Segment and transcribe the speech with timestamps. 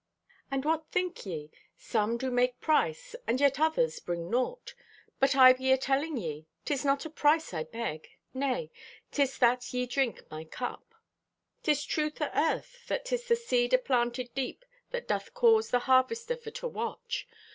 [0.49, 1.51] And what think ye?
[1.77, 4.73] Some do make price, and yet others bring naught.
[5.19, 8.07] But I be atelling ye, 'tis not a price I beg.
[8.33, 8.71] Nay,
[9.11, 10.95] 'tis that ye drink my cup."
[11.61, 16.35] "'Tis truth o' earth that 'tis the seed aplanted deep that doth cause the harvester
[16.35, 17.27] for to watch.